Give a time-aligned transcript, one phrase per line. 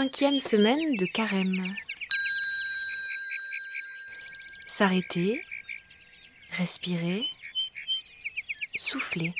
[0.00, 1.60] Cinquième semaine de carême.
[4.64, 5.42] S'arrêter,
[6.52, 7.26] respirer,
[8.78, 9.32] souffler.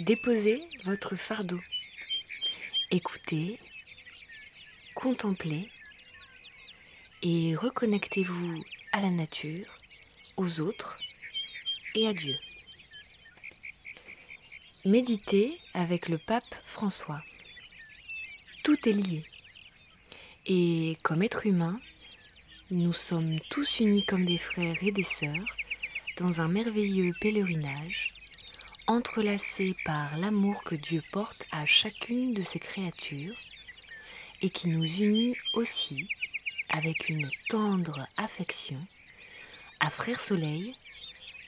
[0.00, 1.60] Déposez votre fardeau.
[2.90, 3.56] Écoutez,
[4.96, 5.70] contemplez
[7.22, 8.60] et reconnectez-vous
[8.90, 9.78] à la nature,
[10.36, 10.98] aux autres
[11.94, 12.34] et à Dieu.
[14.84, 17.22] Méditez avec le pape François.
[18.64, 19.24] Tout est lié.
[20.46, 21.80] Et comme être humain,
[22.70, 25.46] nous sommes tous unis comme des frères et des sœurs
[26.18, 28.12] dans un merveilleux pèlerinage,
[28.86, 33.34] entrelacés par l'amour que Dieu porte à chacune de ses créatures
[34.42, 36.04] et qui nous unit aussi
[36.68, 38.86] avec une tendre affection
[39.80, 40.74] à Frère Soleil,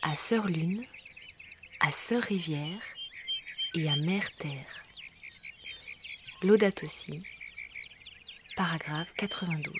[0.00, 0.86] à Sœur Lune,
[1.80, 2.80] à Sœur Rivière
[3.74, 4.84] et à Mère Terre.
[6.42, 7.22] L'audate aussi,
[8.56, 9.70] paragraphe 92.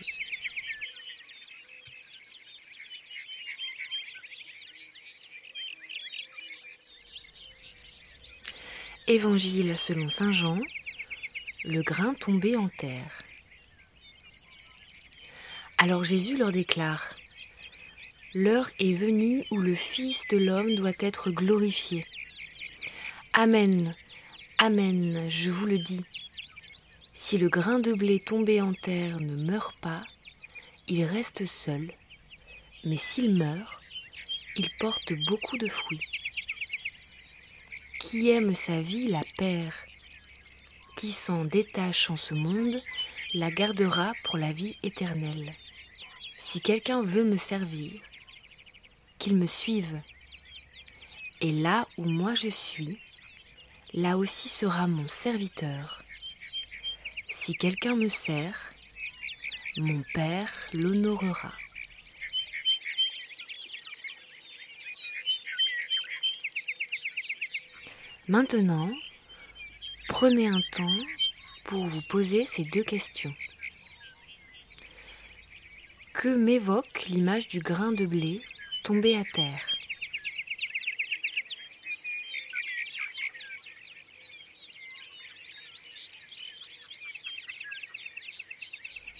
[9.09, 10.59] Évangile selon Saint Jean,
[11.65, 13.23] le grain tombé en terre.
[15.79, 17.15] Alors Jésus leur déclare,
[18.35, 22.05] L'heure est venue où le Fils de l'homme doit être glorifié.
[23.33, 23.95] Amen,
[24.59, 26.05] Amen, je vous le dis.
[27.19, 30.05] Si le grain de blé tombé en terre ne meurt pas,
[30.87, 31.91] il reste seul,
[32.85, 33.81] mais s'il meurt,
[34.55, 36.07] il porte beaucoup de fruits.
[38.01, 39.73] Qui aime sa vie la perd,
[40.99, 42.83] qui s'en détache en ce monde
[43.33, 45.55] la gardera pour la vie éternelle.
[46.37, 47.93] Si quelqu'un veut me servir,
[49.19, 50.03] qu'il me suive.
[51.41, 52.99] Et là où moi je suis,
[53.95, 56.03] là aussi sera mon serviteur.
[57.47, 58.59] Si quelqu'un me sert,
[59.77, 61.53] mon Père l'honorera.
[68.27, 68.91] Maintenant,
[70.09, 70.99] prenez un temps
[71.67, 73.33] pour vous poser ces deux questions.
[76.15, 78.43] Que m'évoque l'image du grain de blé
[78.83, 79.76] tombé à terre?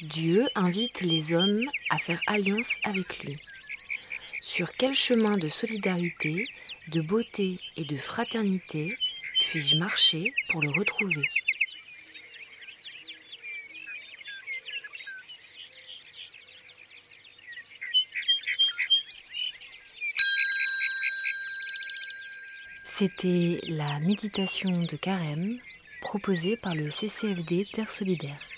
[0.03, 3.35] Dieu invite les hommes à faire alliance avec lui.
[4.41, 6.47] Sur quel chemin de solidarité,
[6.93, 8.97] de beauté et de fraternité
[9.41, 11.23] puis-je marcher pour le retrouver?
[22.85, 25.59] C'était la méditation de carême
[26.01, 28.56] proposée par le CCFD Terre Solidaire.